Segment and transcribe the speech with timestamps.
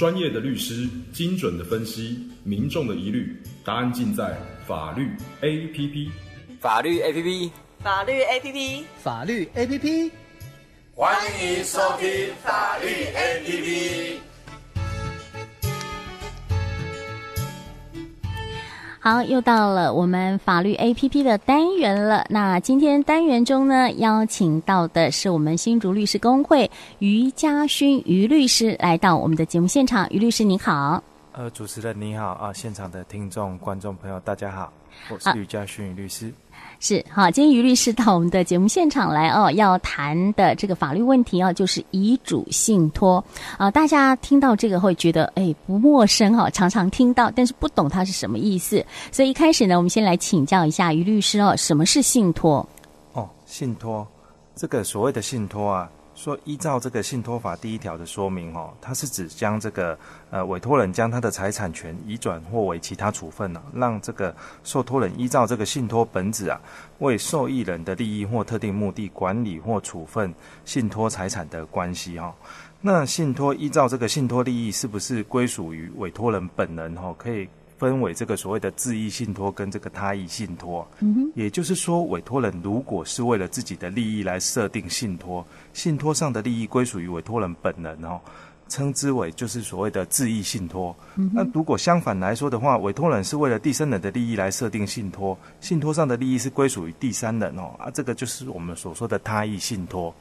[0.00, 4.34] 专业的律师，精准的分析，民众的疑虑，答案尽在
[4.66, 5.10] 法律
[5.42, 6.08] APP。
[6.58, 7.50] 法律 APP，
[7.80, 10.10] 法律 APP，法律 APP，
[10.94, 14.29] 欢迎收听法律 APP。
[19.02, 22.26] 好，又到了我们法律 APP 的单元了。
[22.28, 30.06] 那今天单元中呢，邀请到的是我们新竹律师工会于家勋于律师来到我们的节目现场。
[30.10, 31.02] 于律师您好。
[31.32, 34.72] 呃，主持人你好啊，现场的听众观众朋友大家好，
[35.10, 36.32] 我是吕家勋律师。
[36.80, 43.24] 是好，今天于律师到我们的节目现场来哦，要谈的这个法律问题哦，就是遗嘱信托
[43.56, 43.70] 啊。
[43.70, 48.84] 大家听到这个会觉得哎不陌生哈，常常听到，但是不懂它是什么意思。
[49.12, 52.68] 所以一开始呢，我们先来请教一下于律师哦，什么是信托？
[53.12, 54.04] 哦，信托，
[54.56, 55.88] 这个所谓的信托啊。
[56.14, 59.98] 说依照这个信托法第一条的说明，哦，它是指将这个
[60.30, 66.60] 呃委托人将他的财产权移转或为其他处分呢，让这个受托人依照这个信托本旨啊，
[66.98, 72.34] 为受益人的利益或特定目的管理或处分信托财产的关系哈。
[72.82, 77.14] 那信托依照这个信托利益是不是归属于委托人本人哈？
[77.16, 77.48] 可以。
[77.80, 85.42] 分为这个所谓的自益信托跟这个他益信托，嗯哼，也就是说，委托人如果是为了自己的利益来设定信托，
[85.72, 88.20] 信托上的利益归属于委托人本人哦，
[88.68, 90.94] 称之为就是所谓的自益信托。
[91.16, 100.14] 嗯，那如果相反来说的话，委托人是为了第三人的利益来设定信托，信托上的利益是归属于第三人哦，啊，这个就是我们所说的他益信托。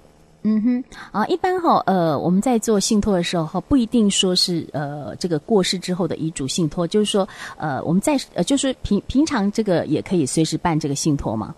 [0.43, 11.53] 嗯哼，啊，一般哈，呃，我们在做信托的时候哈，不一定说是呃这个过世之后的遗嘱信托，就是说呃我们在呃就是平平常这个也可以随时办这个信托吗？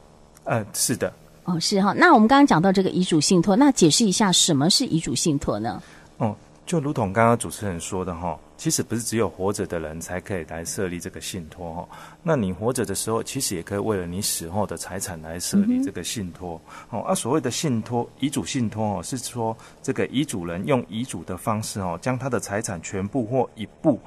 [0.45, 1.13] 呃，是的。
[1.43, 1.93] 哦，是哈。
[1.93, 5.81] 那我们刚刚讲到这个遗嘱信托，那解释一下什么是遗嘱信托呢？
[6.17, 6.35] 哦，
[6.71, 8.39] 就如同刚刚主持人说的哈。
[8.55, 11.89] 其实不是只有活着的人才可以来设立这个信托哈，
[12.23, 17.01] 那你活着的时候，其实也可以为了你死后的财产来设立这个信托哦。
[17.01, 23.99] 而所谓的信托，遗嘱信托哦，是说这个遗嘱人用遗嘱的方式哦，将他的财产全部或一部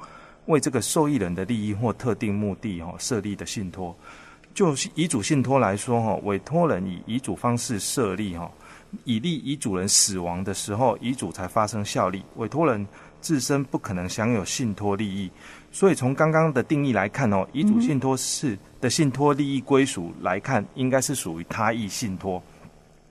[0.47, 3.95] 为这个受益人的利益或特定目的哈设立的信托。
[4.55, 8.49] 就遗嘱信托来说哈，委托人以遗嘱方式设立哈，
[9.03, 12.23] 以利遗嘱人死亡的时候，遗嘱才发生效力。
[12.37, 12.87] 委托人。
[13.21, 15.31] 自身不可能享有信托利益，
[15.71, 22.39] 所以从刚刚的定义来看哦，遗嘱信托是的信托利益归属来看，应该是属于他益信托。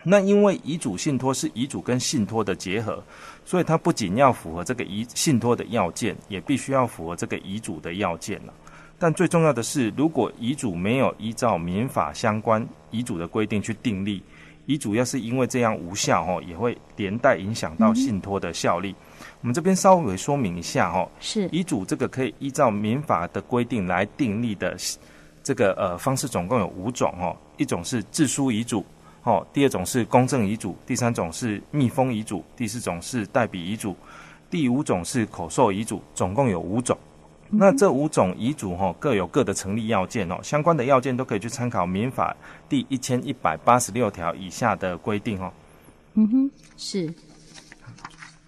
[0.05, 3.03] 那因为遗嘱信托是遗嘱跟信托的结合，
[3.44, 8.55] 所以它不仅要符合这个遗信托的要件，也必须要符合这个遗嘱的要件了。
[8.97, 14.23] 但最重要的是，如果遗嘱没有依照民法相关遗嘱的规定去订立，
[14.66, 18.94] 遗嘱要是因为这样无效哦，也会连带影响到信托的效力。
[19.41, 24.76] 我们这边稍微说明一下哦，是遗嘱这个可以依照民法的规定来订立的，
[25.42, 28.84] 这个呃方式总共有五种哦，一种是自书遗嘱，
[29.22, 33.94] 哦，第二种是公证遗嘱，第三种是密封遗嘱，第四种是代笔遗嘱，
[34.48, 36.96] 第五种是口授遗嘱，总共有五种。
[37.54, 42.37] 嗯、那这五种遗嘱哈各有各的成立要件哦，相关的要件都可以去参考民法
[42.69, 45.53] 第一千一百八十六条以下的规定哦。
[46.14, 47.12] 嗯哼，是。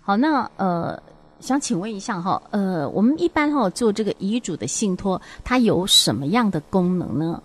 [0.02, 1.02] 好，那呃，
[1.40, 7.42] 想请问一下哈，呃，我们一般哈做这个遗嘱的信托，它有什么样的功能呢？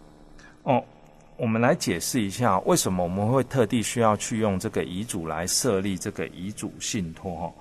[0.63, 0.83] 哦，
[1.37, 7.51] 我们来解释一下为什么我们会特地需要去用这个遗嘱来设立这个遗嘱信托哈。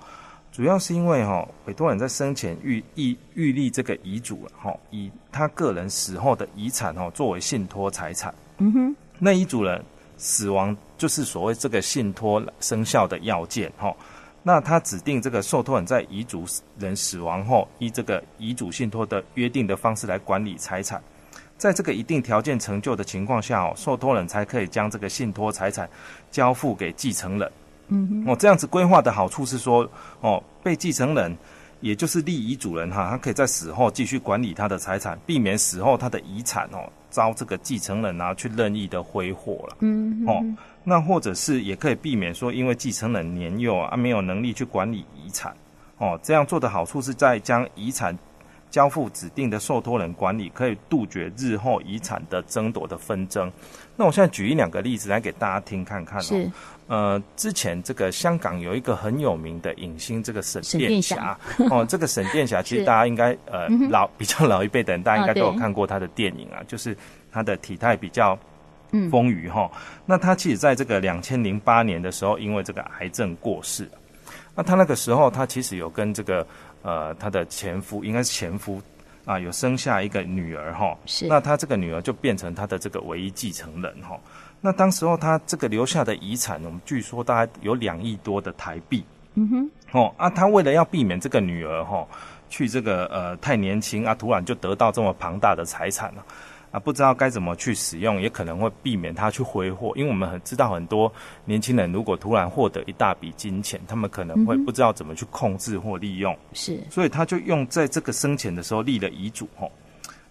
[0.51, 8.33] 主要是因为哈，委托人在生前预预预立这个遗嘱了哈，以他个人死后的遗产哈作为信托财产。
[8.57, 9.81] 嗯哼，那遗嘱人
[10.17, 13.95] 死亡就是所谓这个信托生效的要件哈。
[14.43, 16.45] 那他指定这个受托人在遗嘱
[16.77, 21.01] 人死亡后，依这个遗嘱信托的约定的方式来管理财产，
[21.57, 25.89] 在这个一定条件成就的情况下哦，受托人才可以将这个信托财产
[26.29, 27.49] 交付给继承人。
[27.91, 29.87] 嗯，哦，这样子规划的好处是说，
[30.21, 31.35] 哦，被继承人
[31.81, 39.77] 也就是立遗嘱人哈，他可以在死后继续管理他的财产，避免死后他的遗产哦遭这个继承人啊去任意的挥霍了。
[39.81, 40.41] 嗯，哦。
[40.83, 45.53] 那或者是也可以避免说，因为继承人年幼啊，没有能力去管理遗产，
[45.97, 48.17] 哦，这样做的好处是在将遗产
[48.71, 53.51] 交付指定的受托人管理，可以杜绝日后遗产的争夺的纷争。
[53.95, 56.23] 那我现在举一两个例子来给大家听看看哦。
[56.23, 56.51] 是。
[56.87, 61.37] 呃，之前这个香港有一个很有名的影星，这个沈殿霞
[61.69, 66.97] 哦，这个沈殿霞 其实大家应该呃老比较老一辈的人，大家应该都有看过他的电影啊，哦、就是
[67.31, 68.35] 他的体态比较。
[68.93, 69.71] 嗯，丰腴哈，
[70.05, 73.89] 那他其实在这个两千零八年的时候，因为这个癌症过世。
[74.53, 76.45] 那他那个时候，他其实有跟这个
[76.81, 78.81] 呃他的前夫，应该是前夫
[79.25, 84.19] 啊，有生下一个女儿哈，是，那他这个女儿就变成他的这个唯一继承人哈。
[84.59, 89.03] 那当时候他这个留下的遗产，我们据说大概有两亿多的台币。
[89.33, 89.71] 嗯哼。
[89.91, 92.07] 哦啊，他为了要避免这个女儿哈
[92.49, 99.91] 去这个呃太年轻啊，突然就得到这么庞大的财产了啊，不知道该怎么去使用，也可能会避免他去挥霍。
[99.95, 101.11] 因为我们很知道很多
[101.45, 106.37] 年轻人如果突然获得一大笔金钱，他们可能会不知道怎么去控制或利用。
[106.53, 106.79] 是。
[106.89, 109.67] 所以他就用在这个生前的时候立了遗嘱哈，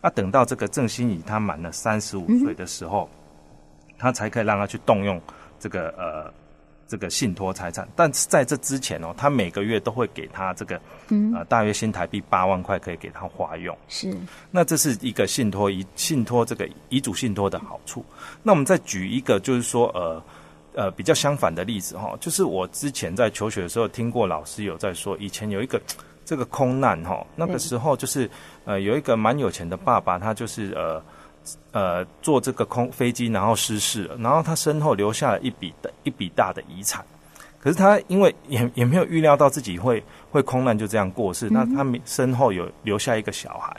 [0.01, 3.09] 啊，等到这个郑欣宜他满了三十五岁的时候。
[4.03, 5.21] 他才可以让他去动用
[5.59, 6.33] 这个呃
[6.91, 13.79] 这个信托财产，但是在这之前哦，他每个月都会给他这个嗯呃大约新台币八万块可以给他花用。
[13.87, 14.13] 是，
[14.51, 18.05] 那这是一个信托遗信托这个遗嘱信托的好处。
[18.43, 20.21] 那我们再举一个就是说呃
[20.75, 25.81] 呃比较相反的例子哈，就是我之前在求学的时候听过老师有在说，以前有一个
[26.25, 28.29] 这个空难哈，那个时候就是
[28.65, 31.01] 呃有一个蛮有钱的爸爸，他就是呃。
[31.73, 37.05] 呃，坐这个空飞机，然后失事了，然后他身后留下了一笔的一笔大的遗产，
[37.61, 43.75] 可是他因为也也没有预料到自己会会空难就这样过世，那他身后有留下一个小孩，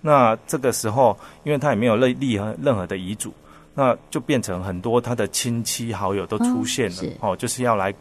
[0.00, 3.32] 那这个时候因为他也没有立立任何的遗嘱，
[3.74, 7.94] 那就变成很多他的亲戚好友都出现了，哦，哦，就是要来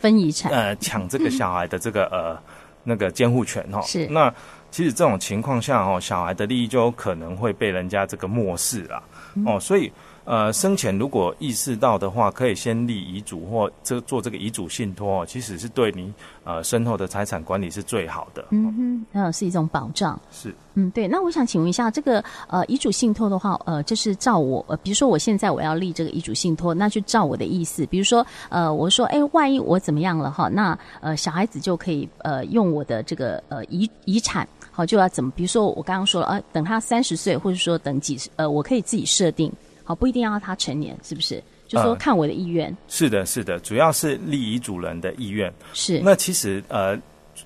[0.00, 2.40] 分遗产，呃，抢这个小孩的这个呃
[2.84, 4.06] 那个监护权哈，哦，是。
[4.06, 4.32] 那。
[4.78, 9.02] 其实这种情况下，哦，小孩的利益就有可能会被人家这个漠视了，
[9.44, 9.90] 哦，所以。
[10.30, 16.12] 呃，生前如果意识到的话，可以先立遗嘱或这做这个遗嘱信托，其实是对你
[16.44, 18.44] 呃身后的财产管理是最好的。
[18.50, 20.20] 嗯哼，嗯，是一种保障。
[20.30, 21.08] 是，嗯，对。
[21.08, 34.46] 那我想请问一下，这个呃遗嘱信托的话，呃，就是照我，呃，比如说我现在我要立这个遗嘱信托，那就照我的意思，比如说呃，我说，哎，万一我怎么样了哈，那呃小孩子就可以呃用我的这个呃遗遗产，
[34.78, 39.52] 好就要怎么，比如说我刚刚说了，呃，等他三十岁，或者说等几十，呃，我可以自己设定。
[39.82, 41.42] 好，不一定要他成年，是不是？
[41.66, 42.68] 就说看我的意愿。
[42.68, 45.52] 呃，是的，是的，主要是立遗嘱人的意愿。
[45.72, 45.98] 是。
[45.98, 46.96] 那其实呃，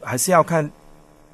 [0.02, 0.70] 还是要看。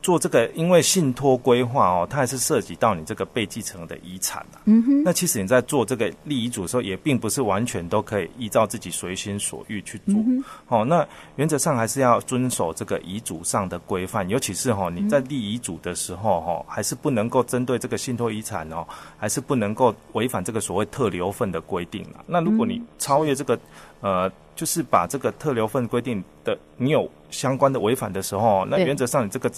[0.03, 4.63] 做这个，因为信托规划哦，它还是涉及到你这个被继承的遗产啊。
[4.65, 5.03] 嗯哼。
[5.03, 10.15] 那其实你在做这个立遗嘱的时候，也并不是完全都可以依照自己随心所欲去做。
[10.15, 11.07] 嗯哦，那
[11.37, 18.87] 原则上还是要遵守这个遗嘱上的规范，尤其是哈、哦、你在立遗嘱的时候哈、哦，还是不能够针对这个信托遗产哦，
[19.17, 22.25] 还是不能够违反这个所谓特留份的规定啊。
[22.27, 23.59] 那如果你超越这个。
[24.01, 29.49] 呃，就是把这个特留份规定的，你有相关的违反的时候，那原则上你这个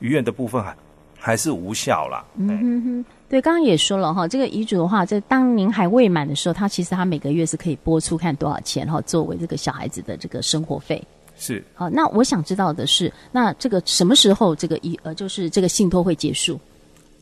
[0.00, 0.76] 遗愿的部分还
[1.16, 2.24] 还是无效啦。
[2.34, 11.00] 嗯哼哼，对，刚刚也说了哈，这个遗嘱的话，在当您还未满的时候，他其实他每个月是可以拨出看多少钱哈，作为这个小孩子的这个生活费。
[11.38, 11.62] 是。
[11.72, 16.58] 好，那我想知道的是，那这个什么时候这个遗呃，就是这个信托会结束？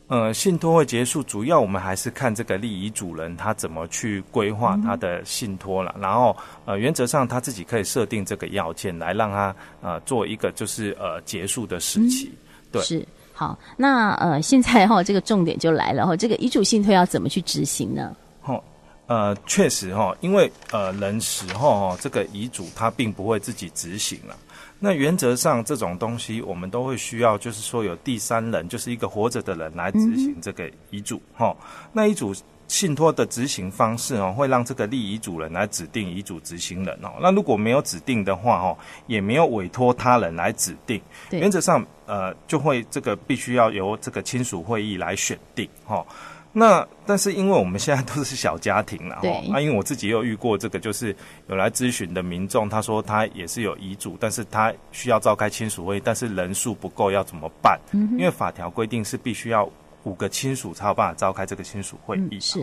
[0.08, 5.92] 呃，信托会结束，主要我们还是看这个立遗嘱人他怎么去规划他的信托了。
[5.96, 6.34] 嗯、然后，
[6.64, 12.32] 呃，原则上他自己可以设定这个要件，来让他呃做一个就是呃结束的时期。
[12.32, 12.38] 嗯、
[12.72, 13.58] 对，是好。
[13.76, 18.16] 那呃，现在哈、哦，这个重点就来了哈、哦，这个遗嘱信托要怎么去执行呢？
[18.44, 18.64] 哦，
[19.08, 24.34] 呃，确实哈、哦，因为呃人死后哈，这个遗嘱他并不会自己执行了。
[24.80, 31.20] 那原则上，这种东西我们都会需要，就是说有第三人，就是一个活着的人来执行这个遗嘱。
[31.34, 32.34] 哈、嗯，那遗嘱
[32.68, 37.10] 信托的执行方式哦，会让这个立遗嘱人来指定遗嘱执行人哦。
[37.20, 45.68] 那如果没有指定的话哦，也没有委托他人来指定，原则上呃，就会这个必须要由这个亲属会议来选定。
[45.84, 46.06] 哈。
[46.52, 51.14] 那但是因为我们现在都是小家庭了，哈，啊，因为我自己也有遇过这个，就是
[51.48, 57.78] 有来咨询的民众，他说他也是有遗嘱，但是他需要召开亲属会议，但是人数不够，要怎么办？
[57.92, 59.70] 嗯，因为法条规定是必须要
[60.04, 62.60] 五个亲属才有办法召开这个亲属会议，嗯，是。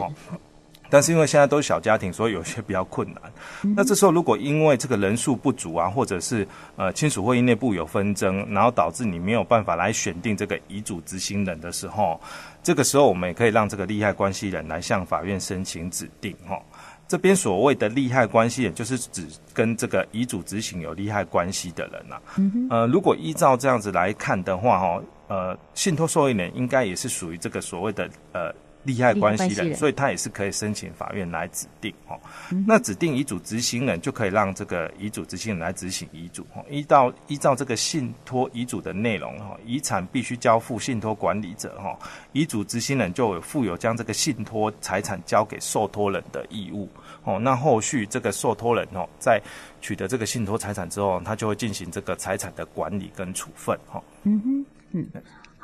[0.89, 3.21] 但是因为现在都是小家庭，所以有些比较困难。
[3.63, 12.19] 嗯、那这时候如果因为这个人数不足啊，或者是呃亲属会议内部有纷争，然后导致你没有办法来选定这个遗嘱执行人的时候，
[12.63, 16.35] 这个时候我们也可以让这个利害关系人来向法院申请指定。
[16.47, 16.61] 哈，
[17.07, 22.21] 这边所谓的利害关系人，就是指跟这个遗嘱执行有利害关系的人呐、啊。
[22.37, 28.53] 嗯呃，如果依照这样子来看的话，哈，呃，信托受益人应该也是属于这个所谓的呃。
[28.85, 32.17] 利害关系人，所以他也是可以申请法院来指定哦。
[32.65, 36.63] 那指定遗嘱执行人就可以让这个遗嘱执行人来执行遗嘱哦。
[36.69, 41.97] 依照依照这个信托遗嘱的内容哈，遗产必须交付信托管理者哈，
[42.31, 46.87] 遗嘱执行人就有负有将这个信托财产交给受托人的义务
[47.23, 47.39] 哦。
[47.39, 49.41] 那后续这个受托人哦，在
[49.81, 54.01] 取得这个信托财产之后，他就会进行这个财产的管理跟处分哈。
[54.23, 54.65] 嗯哼。
[54.91, 55.07] 嗯。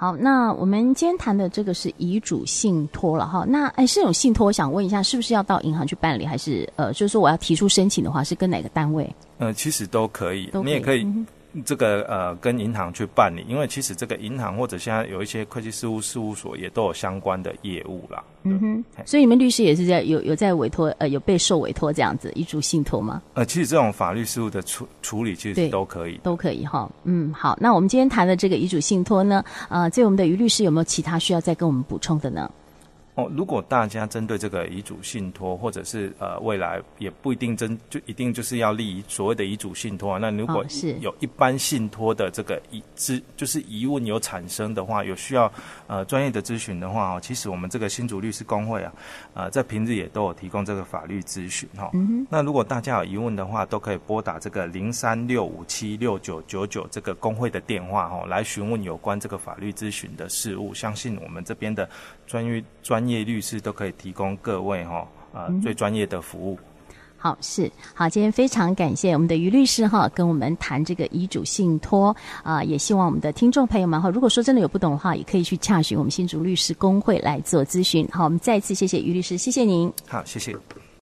[0.01, 3.45] 好，那我们今天谈的这个是遗嘱信托了哈。
[3.47, 9.07] 那哎，这种信托，我想问一下，是不是要到银行去办理，还是呃，就是说我要提出申请的话，是跟哪个单位？
[9.37, 11.07] 呃，其实都可以，都可以你也可以。
[11.53, 18.23] 嗯这个呃，跟银行去办理，因为其实这个银行或者现在有一些会计事务事务所也都有相关的业务啦。
[18.43, 23.21] 嗯哼，所以你们律师也是在有有在委托呃有被受委托这样子遗嘱信托吗？
[23.33, 26.89] 呃，其实这种法律事务的处处理其实都可以，都可以哈。
[27.03, 32.49] 嗯，好，那我们今天谈的这个遗嘱信托呢，呃，这位我们的于律师有没有其他需要再跟我们补充的呢？
[33.15, 45.51] 哦，如果大家针对这个遗嘱信托，或者是呃未来也不一定真就一定就是要立所谓的遗嘱信托啊，那如果是有一般信托的这个疑之就是疑问有产生的话，有需要
[45.87, 48.93] 呃专业的咨询的话哦，其实我们这个新竹律师工会啊，
[49.33, 51.89] 呃在平日也都有提供这个法律咨询哈。
[51.93, 52.25] 嗯。
[52.29, 60.73] 那如果大家有疑问的话，都可以拨打这个零三六五七六九九九这个工会的电话哈，来询问有关这个法律咨询的事务。
[60.73, 61.89] 相信我们这边的
[62.25, 63.00] 专业专。
[63.01, 66.59] 专业律师都可以提供各位哈呃最专业的服务。
[67.17, 78.07] 好，是好，今天非常感谢我们的于律师哈，跟我们谈这个遗嘱信托啊，也希望我们的听众朋友们哈，如果说真的有不懂的话，也可以去洽询我们新竹律师工会来做咨询。
[78.11, 79.91] 好，我们再次谢谢于律师，谢谢您。
[80.07, 80.55] 好，谢谢。